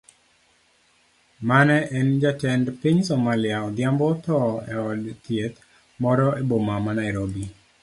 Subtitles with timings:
[1.49, 4.41] Mane en jatend piny Somalia Odhiambo otho
[4.79, 5.63] eod thieth
[6.07, 7.49] moro eboma ma Nairobi.